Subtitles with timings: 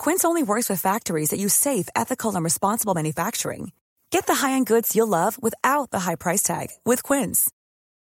[0.00, 3.72] Quince only works with factories that use safe, ethical, and responsible manufacturing.
[4.10, 7.50] Get the high-end goods you'll love without the high price tag with Quince.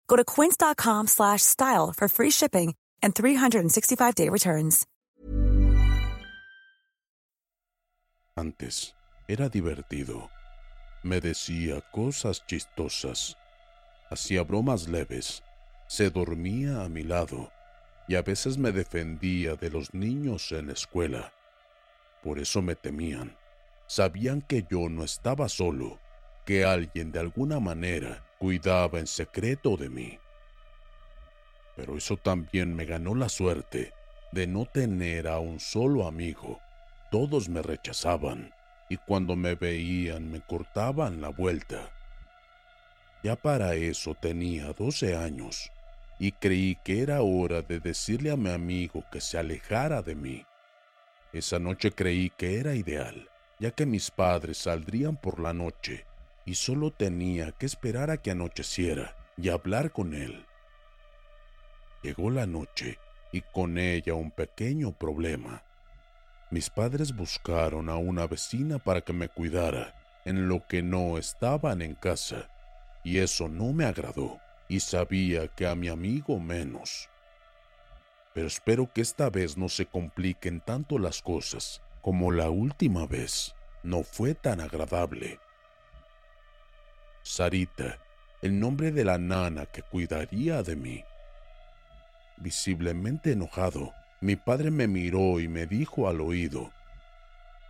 [0.08, 4.86] Go to quince.com/style for free shipping and 365-day returns.
[8.38, 8.94] Antes
[9.28, 10.30] era divertido.
[11.03, 13.36] Me decía cosas chistosas.
[14.09, 15.41] Hacía bromas leves.
[15.88, 17.52] Se dormía a mi lado
[18.08, 21.34] y a veces me defendía de los niños en la escuela.
[22.23, 23.38] Por eso me temían.
[23.88, 26.00] Sabían que yo no estaba solo,
[26.45, 30.20] que alguien de alguna manera cuidaba en secreto de mí.
[31.75, 33.94] Pero eso también me ganó la suerte
[34.31, 36.59] de no tener a un solo amigo.
[37.12, 38.53] Todos me rechazaban
[38.90, 41.91] y cuando me veían me cortaban la vuelta.
[43.24, 45.72] Ya para eso tenía 12 años
[46.19, 50.46] y creí que era hora de decirle a mi amigo que se alejara de mí.
[51.31, 53.29] Esa noche creí que era ideal,
[53.59, 56.06] ya que mis padres saldrían por la noche
[56.45, 60.45] y solo tenía que esperar a que anocheciera y hablar con él.
[62.01, 62.97] Llegó la noche
[63.31, 65.63] y con ella un pequeño problema.
[66.50, 69.94] Mis padres buscaron a una vecina para que me cuidara
[70.25, 72.50] en lo que no estaban en casa,
[73.03, 77.07] y eso no me agradó, y sabía que a mi amigo menos
[78.34, 83.56] pero espero que esta vez no se compliquen tanto las cosas como la última vez.
[83.84, 85.40] No fue tan agradable.
[87.22, 87.97] Sarita,
[88.41, 91.03] el nombre de la nana que cuidaría de mí.
[92.38, 96.72] Visiblemente enojado, mi padre me miró y me dijo al oído,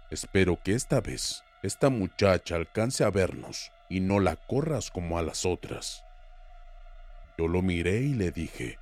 [0.09, 5.21] Espero que esta vez esta muchacha alcance a vernos y no la corras como a
[5.21, 6.05] las otras.
[7.37, 8.79] Yo lo miré y le dije,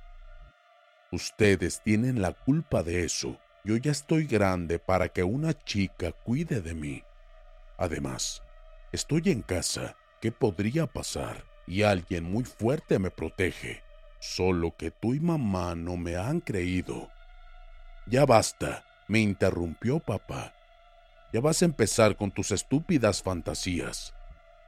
[1.10, 3.38] Ustedes tienen la culpa de eso.
[3.64, 7.02] Yo ya estoy grande para que una chica cuide de mí.
[7.78, 8.42] Además,
[8.92, 9.96] estoy en casa.
[10.20, 11.44] ¿Qué podría pasar?
[11.66, 13.82] Y alguien muy fuerte me protege.
[14.18, 17.08] Solo que tú y mamá no me han creído.
[18.06, 20.54] Ya basta, me interrumpió papá.
[21.32, 24.12] Ya vas a empezar con tus estúpidas fantasías.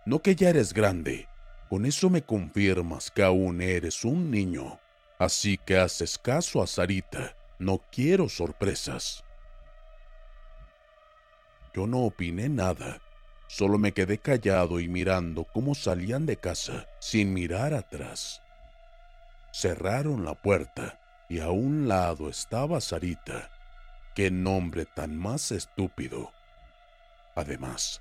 [0.06, 1.28] No que ya eres grande.
[1.68, 4.80] Con eso me confirmas que aún eres un niño.
[5.20, 7.36] Así que haces caso a Sarita.
[7.58, 9.22] No quiero sorpresas.
[11.74, 13.02] Yo no opiné nada.
[13.46, 18.40] Solo me quedé callado y mirando cómo salían de casa sin mirar atrás.
[19.52, 20.98] Cerraron la puerta
[21.28, 23.50] y a un lado estaba Sarita.
[24.14, 26.32] Qué nombre tan más estúpido.
[27.34, 28.00] Además,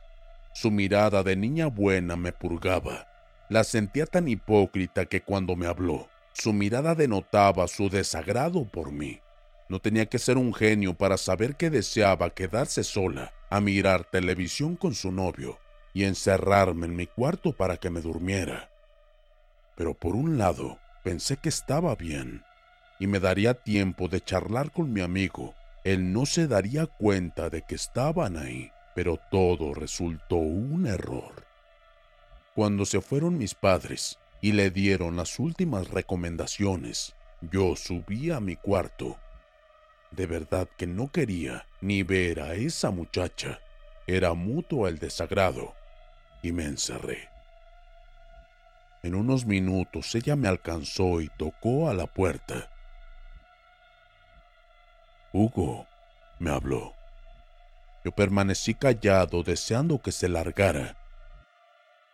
[0.53, 3.09] su mirada de niña buena me purgaba.
[3.50, 9.20] La sentía tan hipócrita que cuando me habló, su mirada denotaba su desagrado por mí.
[9.68, 14.76] No tenía que ser un genio para saber que deseaba quedarse sola a mirar televisión
[14.76, 15.60] con su novio
[15.94, 18.70] y encerrarme en mi cuarto para que me durmiera.
[19.76, 22.44] Pero por un lado, pensé que estaba bien
[23.00, 25.56] y me daría tiempo de charlar con mi amigo.
[25.84, 31.46] Él no se daría cuenta de que estaban ahí, pero todo resultó un error.
[32.56, 37.15] Cuando se fueron mis padres, y le dieron las últimas recomendaciones.
[37.41, 39.18] Yo subí a mi cuarto.
[40.12, 43.59] De verdad que no quería ni ver a esa muchacha.
[44.07, 45.75] Era mutuo el desagrado
[46.41, 47.30] y me encerré.
[49.03, 52.69] En unos minutos ella me alcanzó y tocó a la puerta.
[55.31, 55.88] Hugo,
[56.39, 56.95] me habló.
[58.03, 60.97] Yo permanecí callado deseando que se largara.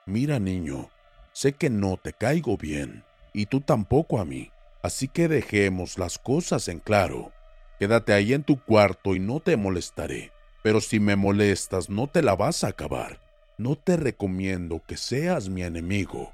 [0.06, 0.90] Mira, niño,
[1.36, 3.04] sé que no te caigo bien,
[3.34, 4.52] y tú tampoco a mí,
[4.82, 7.34] así que dejemos las cosas en claro.
[7.78, 10.32] Quédate ahí en tu cuarto y no te molestaré,
[10.64, 13.20] pero si me molestas no te la vas a acabar.
[13.58, 16.34] No te recomiendo que seas mi enemigo.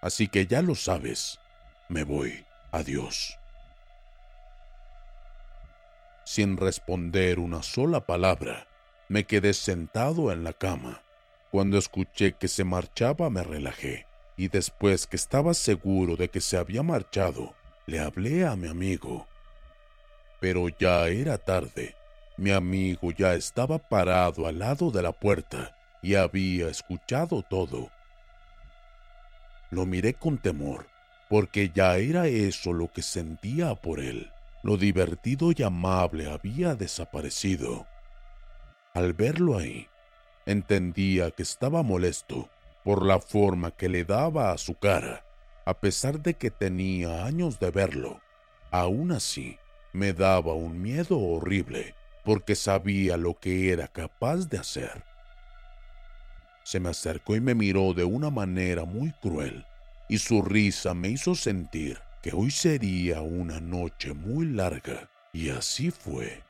[0.00, 1.38] Así que ya lo sabes,
[1.90, 2.46] me voy.
[2.72, 3.38] Adiós.
[6.24, 8.68] Sin responder una sola palabra,
[9.08, 11.02] me quedé sentado en la cama.
[11.50, 14.06] Cuando escuché que se marchaba me relajé
[14.36, 17.54] y después que estaba seguro de que se había marchado,
[17.86, 19.26] le hablé a mi amigo.
[20.40, 21.96] Pero ya era tarde.
[22.36, 27.90] Mi amigo ya estaba parado al lado de la puerta y había escuchado todo.
[29.70, 30.86] Lo miré con temor,
[31.28, 34.30] porque ya era eso lo que sentía por él.
[34.62, 37.86] Lo divertido y amable había desaparecido.
[38.94, 39.88] Al verlo ahí,
[40.48, 42.48] entendía que estaba molesto
[42.82, 45.26] por la forma que le daba a su cara,
[45.66, 48.22] a pesar de que tenía años de verlo.
[48.70, 49.58] Aún así,
[49.92, 55.04] me daba un miedo horrible, porque sabía lo que era capaz de hacer.
[56.64, 59.66] Se me acercó y me miró de una manera muy cruel,
[60.08, 65.90] y su risa me hizo sentir que hoy sería una noche muy larga, y así
[65.90, 66.47] fue.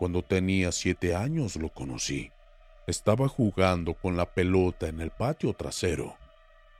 [0.00, 2.32] Cuando tenía siete años lo conocí.
[2.86, 6.16] Estaba jugando con la pelota en el patio trasero.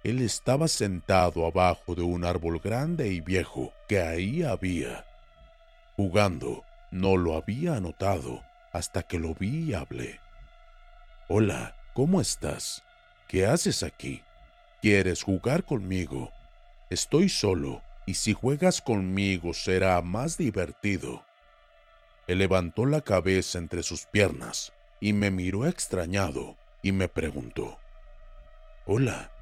[0.02, 5.04] Él estaba sentado abajo de un árbol grande y viejo que ahí había.
[5.96, 10.18] Jugando, no lo había notado hasta que lo vi y hablé.
[11.28, 12.82] Hola, ¿cómo estás?
[13.28, 14.22] ¿Qué haces aquí?
[14.80, 16.32] ¿Quieres jugar conmigo?
[16.88, 21.22] Estoy solo, y si juegas conmigo será más divertido.
[22.26, 27.78] Levantó la cabeza entre sus piernas y me miró extrañado y me preguntó,
[28.86, 29.32] Hola,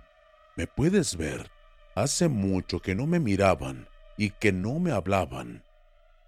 [0.57, 1.51] ¿me puedes ver?
[1.95, 5.63] Hace mucho que no me miraban y que no me hablaban.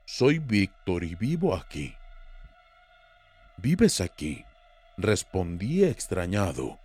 [0.05, 1.95] Soy Víctor y vivo aquí.
[3.57, 4.45] ¿Vives aquí?
[4.97, 6.79] Respondí extrañado.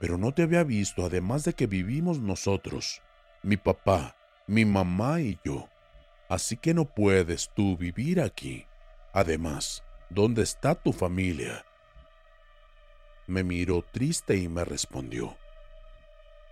[0.00, 3.02] Pero no te había visto además de que vivimos nosotros,
[3.42, 4.16] mi papá,
[4.46, 5.68] mi mamá y yo.
[6.32, 8.64] Así que no puedes tú vivir aquí.
[9.12, 11.62] Además, ¿dónde está tu familia?
[13.26, 15.36] Me miró triste y me respondió.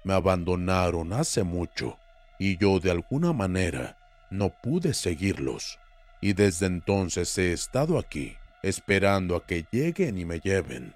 [0.04, 1.98] Me abandonaron hace mucho
[2.38, 3.96] y yo de alguna manera
[4.30, 5.78] no pude seguirlos.
[6.20, 10.92] Y desde entonces he estado aquí, esperando a que lleguen y me lleven.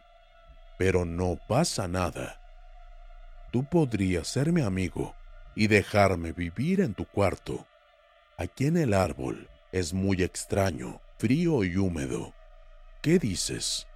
[0.76, 2.38] Pero no pasa nada.
[3.50, 5.14] Tú podrías ser mi amigo
[5.54, 7.66] y dejarme vivir en tu cuarto
[8.36, 12.32] Aquí en el árbol es muy extraño, frío y húmedo.
[13.00, 13.86] ¿Qué dices?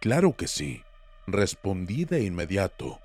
[0.00, 0.82] Claro que sí,
[1.26, 3.00] respondí de inmediato.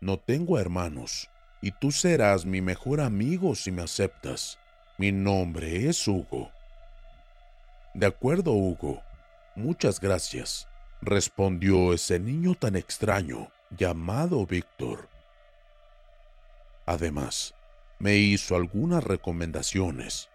[0.00, 1.30] No tengo hermanos,
[1.60, 4.58] y tú serás mi mejor amigo si me aceptas.
[4.98, 6.50] Mi nombre es Hugo.
[7.94, 9.02] De acuerdo, Hugo.
[9.54, 10.68] Muchas gracias,
[11.00, 15.08] respondió ese niño tan extraño llamado Víctor.
[16.84, 17.54] Además,
[17.98, 20.28] me hizo algunas recomendaciones.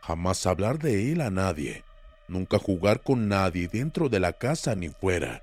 [0.00, 1.84] Jamás hablar de él a nadie,
[2.28, 5.42] nunca jugar con nadie dentro de la casa ni fuera.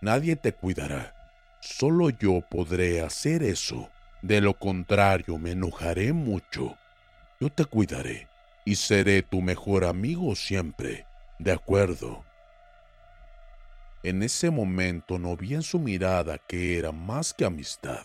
[0.00, 1.14] Nadie te cuidará,
[1.60, 3.90] solo yo podré hacer eso.
[4.22, 6.76] De lo contrario, me enojaré mucho.
[7.40, 8.28] Yo te cuidaré
[8.64, 11.06] y seré tu mejor amigo siempre.
[11.38, 12.24] De acuerdo.
[14.04, 18.04] En ese momento no vi en su mirada que era más que amistad.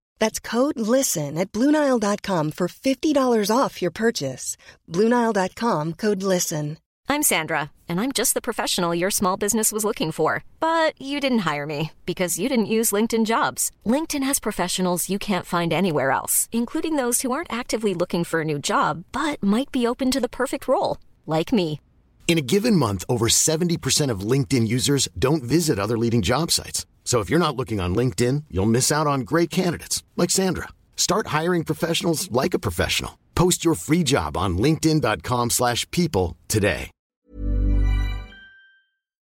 [0.21, 4.55] That's code LISTEN at Bluenile.com for $50 off your purchase.
[4.87, 6.77] Bluenile.com code LISTEN.
[7.09, 10.43] I'm Sandra, and I'm just the professional your small business was looking for.
[10.59, 13.71] But you didn't hire me because you didn't use LinkedIn jobs.
[13.83, 18.41] LinkedIn has professionals you can't find anywhere else, including those who aren't actively looking for
[18.41, 21.81] a new job but might be open to the perfect role, like me.
[22.27, 26.85] In a given month, over 70% of LinkedIn users don't visit other leading job sites.
[27.11, 30.69] So if you're not looking on LinkedIn, you'll miss out on great candidates like Sandra.
[30.95, 33.17] Start hiring professionals like a professional.
[33.35, 36.89] Post your free job on linkedin.com/people today.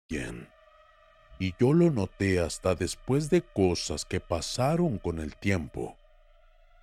[0.09, 0.47] Bien.
[1.39, 5.95] Y yo lo noté hasta después de cosas que pasaron con el tiempo.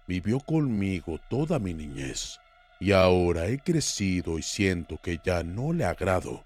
[0.07, 2.39] Vivió conmigo toda mi niñez
[2.79, 6.45] y ahora he crecido y siento que ya no le agrado.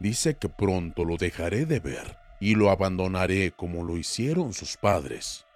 [0.00, 5.46] Dice que pronto lo dejaré de ver y lo abandonaré como lo hicieron sus padres.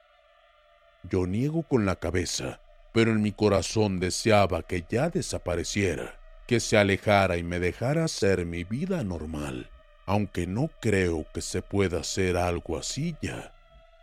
[1.03, 2.61] Yo niego con la cabeza,
[2.93, 8.45] pero en mi corazón deseaba que ya desapareciera, que se alejara y me dejara hacer
[8.47, 9.71] mi vida normal,
[10.07, 13.55] aunque no creo que se pueda hacer algo así ya.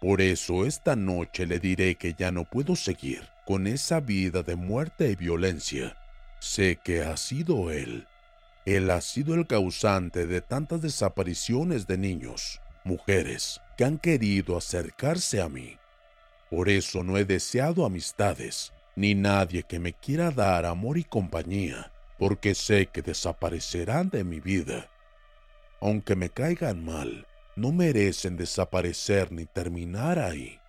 [0.01, 4.55] Por eso esta noche le diré que ya no puedo seguir con esa vida de
[4.55, 5.95] muerte y violencia
[6.39, 8.07] Sé que ha sido él.
[8.65, 15.41] Él ha sido el causante de tantas desapariciones de niños, mujeres, que han querido acercarse
[15.41, 15.77] a mí.
[16.49, 21.91] Por eso no he deseado amistades, ni nadie que me quiera dar amor y compañía,
[22.17, 24.89] porque sé que desaparecerán de mi vida.
[25.79, 30.59] Aunque me caigan mal, no merecen desaparecer ni terminar ahí.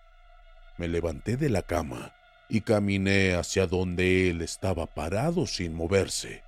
[0.77, 2.13] Me levanté de la cama
[2.49, 6.43] y caminé hacia donde él estaba parado sin moverse.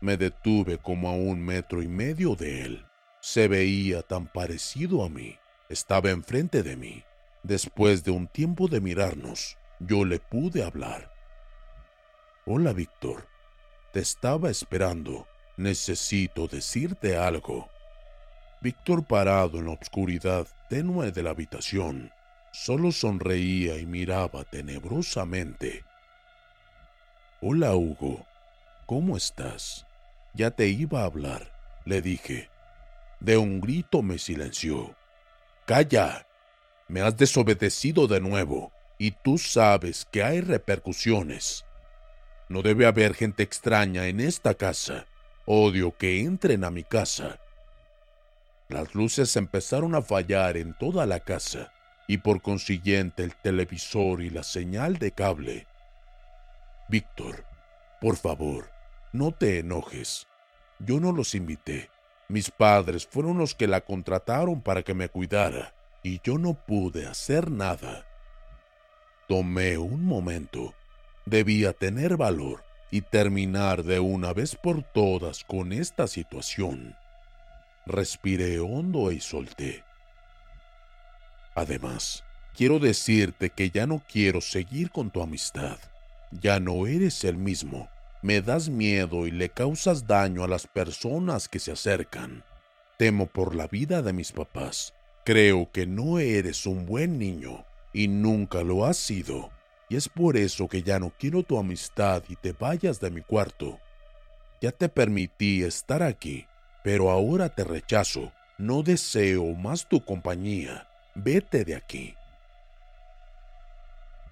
[0.00, 2.84] Me detuve como a un metro y medio de él.
[3.24, 5.38] Se veía tan parecido a mí.
[5.70, 7.04] Estaba enfrente de mí.
[7.42, 11.10] Después de un tiempo de mirarnos, yo le pude hablar.
[12.44, 13.26] Hola, Víctor.
[13.94, 15.26] Te estaba esperando.
[15.56, 17.70] Necesito decirte algo.
[18.60, 22.12] Víctor parado en la oscuridad tenue de la habitación,
[22.52, 25.82] Solo sonreía y miraba tenebrosamente.
[27.40, 28.26] Hola, Hugo.
[28.84, 29.86] ¿Cómo estás?
[30.34, 31.50] Ya te iba a hablar,
[31.86, 32.53] le dije.
[33.20, 34.94] De un grito me silenció.
[35.66, 36.26] Calla.
[36.88, 41.64] Me has desobedecido de nuevo, y tú sabes que hay repercusiones.
[42.48, 45.06] No debe haber gente extraña en esta casa.
[45.46, 47.38] Odio que entren a mi casa.
[48.68, 51.72] Las luces empezaron a fallar en toda la casa
[52.06, 55.66] y por consiguiente el televisor y la señal de cable.
[56.88, 57.44] Víctor,
[58.00, 58.70] por favor,
[59.12, 60.26] no te enojes.
[60.78, 61.90] Yo no los invité.
[62.28, 67.06] Mis padres fueron los que la contrataron para que me cuidara y yo no pude
[67.06, 68.06] hacer nada.
[69.28, 70.74] Tomé un momento.
[71.26, 76.94] Debía tener valor y terminar de una vez por todas con esta situación.
[77.86, 79.82] Respiré hondo y solté.
[81.54, 85.78] Además, quiero decirte que ya no quiero seguir con tu amistad.
[86.30, 87.88] Ya no eres el mismo.
[88.24, 92.42] Me das miedo y le causas daño a las personas que se acercan.
[92.96, 94.94] Temo por la vida de mis papás.
[95.26, 99.50] Creo que no eres un buen niño y nunca lo has sido.
[99.90, 103.20] Y es por eso que ya no quiero tu amistad y te vayas de mi
[103.20, 103.78] cuarto.
[104.62, 106.46] Ya te permití estar aquí,
[106.82, 108.32] pero ahora te rechazo.
[108.56, 112.14] No deseo más tu compañía vete de aquí.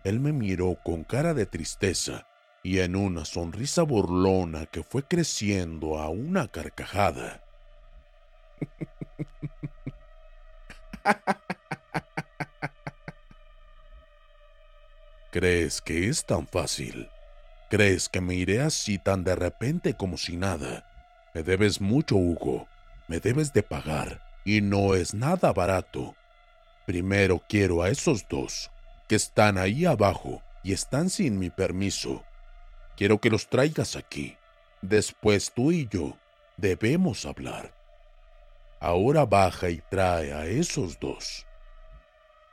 [0.03, 2.27] Él me miró con cara de tristeza
[2.63, 7.43] y en una sonrisa burlona que fue creciendo a una carcajada.
[15.33, 17.09] ¿Crees que es tan fácil?
[17.71, 20.87] ¿Crees que me iré así tan de repente como si nada?
[21.35, 22.69] Me debes mucho, Hugo.
[23.09, 24.23] Me debes de pagar.
[24.45, 26.15] Y no es nada barato.
[26.87, 28.71] Primero quiero a esos dos
[29.09, 32.25] que están ahí abajo y están sin mi permiso.
[33.03, 34.37] Quiero que los traigas aquí.
[34.81, 36.17] Después tú y yo
[36.57, 37.75] debemos hablar.
[38.79, 41.45] Ahora baja y trae a esos dos.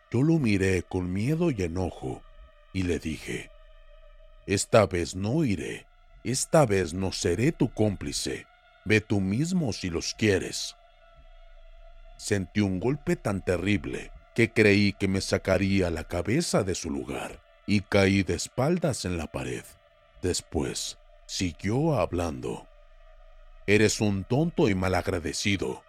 [0.09, 2.23] Yo lo miré con miedo y enojo
[2.73, 3.51] y le dije,
[4.47, 5.85] esta vez no iré,
[6.23, 8.47] esta vez no seré tu cómplice,
[8.85, 10.75] ve tú mismo si los quieres.
[12.17, 17.39] Sentí un golpe tan terrible que creí que me sacaría la cabeza de su lugar
[17.67, 19.63] y caí de espaldas en la pared.
[20.21, 22.67] Después, siguió hablando.
[23.67, 25.83] Eres un tonto y malagradecido.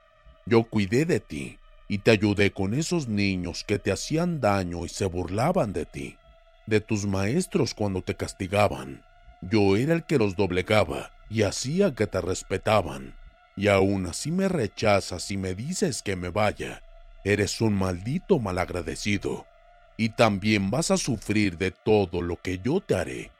[0.46, 1.58] Yo cuidé de ti
[1.88, 6.16] y te ayudé con esos niños que te hacían daño y se burlaban de ti,
[6.66, 9.04] de tus maestros cuando te castigaban.
[9.42, 13.14] Yo era el que los doblegaba y hacía que te respetaban.
[13.56, 16.82] Y aún así me rechazas y me dices que me vaya
[17.22, 19.46] Eres un maldito malagradecido,
[19.98, 23.30] y también vas a sufrir de todo lo que yo te haré.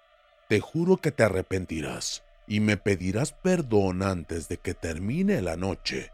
[0.51, 6.11] Te juro que te arrepentirás, y me pedirás perdón antes de que termine la noche.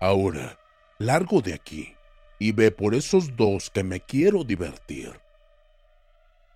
[0.00, 0.58] Ahora,
[0.96, 1.94] largo de aquí
[2.38, 5.20] y ve por esos dos que me quiero divertir.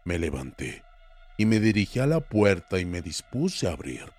[0.07, 0.83] Me levanté
[1.37, 4.11] y me dirigí a la puerta y me dispuse a abrir.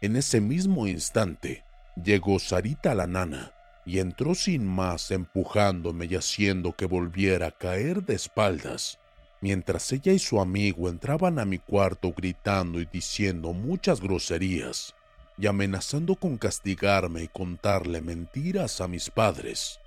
[0.00, 1.62] En ese mismo instante
[2.02, 3.52] llegó Sarita la nana
[3.84, 8.98] y entró sin más empujándome y haciendo que volviera a caer de espaldas,
[9.40, 14.94] mientras ella y su amigo entraban a mi cuarto gritando y diciendo muchas groserías
[15.36, 19.80] y amenazando con castigarme y contarle mentiras a mis padres.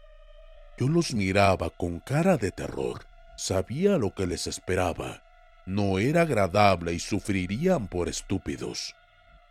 [0.77, 3.05] Yo los miraba con cara de terror,
[3.35, 5.23] sabía lo que les esperaba,
[5.65, 8.95] no era agradable y sufrirían por estúpidos.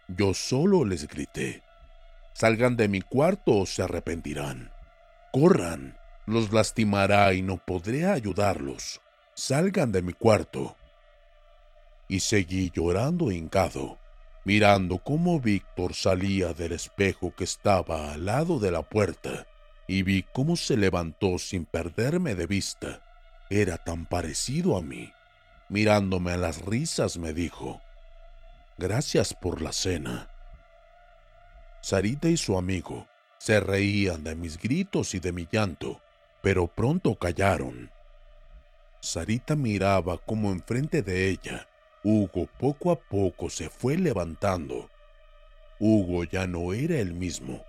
[0.08, 1.62] Yo solo les grité,
[2.32, 4.70] Salgan de mi cuarto o se arrepentirán.
[5.32, 9.00] Corran, los lastimará y no podré ayudarlos.
[9.40, 10.76] Salgan de mi cuarto.
[12.08, 13.98] Y seguí llorando hincado,
[14.44, 19.46] mirando cómo Víctor salía del espejo que estaba al lado de la puerta,
[19.88, 23.02] y vi cómo se levantó sin perderme de vista.
[23.48, 25.10] Era tan parecido a mí.
[25.70, 27.80] Mirándome a las risas me dijo,
[28.76, 30.28] Gracias por la cena.
[31.80, 36.02] Sarita y su amigo se reían de mis gritos y de mi llanto,
[36.42, 37.90] pero pronto callaron.
[39.00, 41.66] Sarita miraba como enfrente de ella,
[42.04, 44.90] Hugo poco a poco se fue levantando.
[45.78, 47.64] Hugo ya no era el mismo.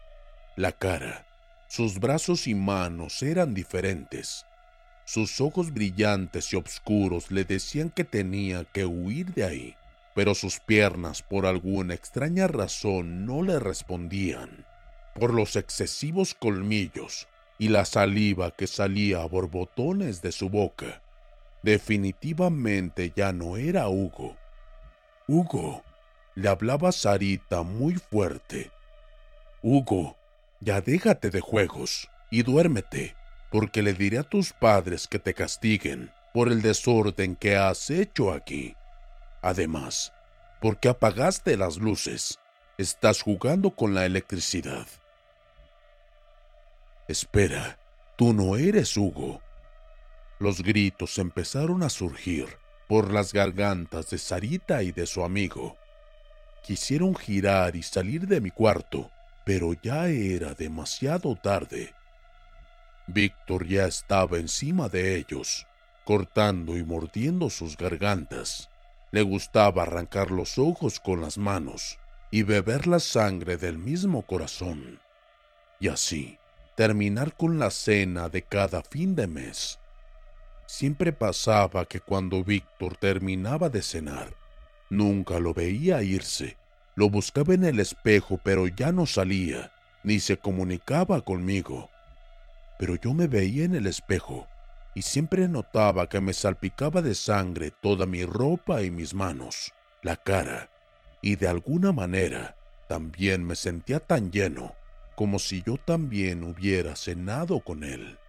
[0.56, 1.26] La cara,
[1.68, 4.46] sus brazos y manos eran diferentes.
[5.06, 9.76] Sus ojos brillantes y oscuros le decían que tenía que huir de ahí
[10.14, 14.66] pero sus piernas por alguna extraña razón no le respondían.
[15.16, 21.02] Por los excesivos colmillos y la saliva que salía a borbotones de su boca,
[21.64, 24.38] definitivamente ya no era Hugo.
[25.28, 25.84] Hugo,
[26.36, 28.72] le hablaba Sarita muy fuerte.
[29.62, 30.18] Hugo,
[30.60, 33.16] ya déjate de juegos y duérmete,
[33.52, 38.32] porque le diré a tus padres que te castiguen por el desorden que has hecho
[38.32, 38.76] aquí.
[39.42, 40.14] Además,
[40.62, 42.40] ¿por qué apagaste las luces?
[42.78, 44.88] Estás jugando con la electricidad.
[47.08, 47.78] Espera,
[48.16, 49.42] tú no eres Hugo.
[50.42, 52.48] Los gritos empezaron a surgir
[52.88, 55.78] por las gargantas de Sarita y de su amigo.
[56.64, 59.12] Quisieron girar y salir de mi cuarto,
[59.46, 61.94] pero ya era demasiado tarde.
[63.06, 65.68] Víctor ya estaba encima de ellos,
[66.06, 68.68] cortando y mordiendo sus gargantas.
[69.12, 72.00] Le gustaba arrancar los ojos con las manos
[72.32, 75.00] y beber la sangre del mismo corazón.
[75.80, 76.40] Y así,
[76.76, 79.78] terminar con la cena de cada fin de mes.
[80.72, 84.34] Siempre pasaba que cuando Víctor terminaba de cenar,
[84.90, 86.56] nunca lo veía irse.
[86.96, 89.74] Lo buscaba en el espejo, pero ya no salía,
[90.06, 91.90] ni se comunicaba conmigo.
[92.80, 94.48] Pero yo me veía en el espejo
[94.96, 100.16] y siempre notaba que me salpicaba de sangre toda mi ropa y mis manos, la
[100.16, 100.70] cara,
[101.22, 102.56] y de alguna manera
[102.88, 104.74] también me sentía tan lleno
[105.16, 108.21] como si yo también hubiera cenado con él.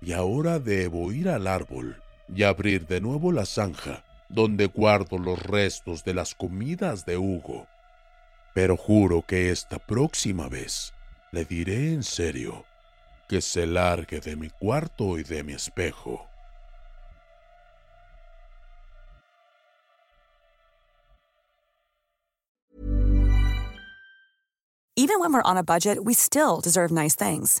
[0.00, 2.00] Y ahora debo ir al árbol
[2.34, 7.66] y abrir de nuevo la zanja donde guardo los restos de las comidas de Hugo.
[8.54, 10.92] Pero juro que esta próxima vez
[11.32, 12.64] le diré en serio
[13.28, 16.26] que se largue de mi cuarto y de mi espejo.
[24.98, 27.60] Even when we're on a budget, we still deserve nice things.